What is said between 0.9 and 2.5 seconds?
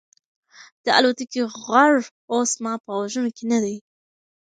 الوتکې غږ اوس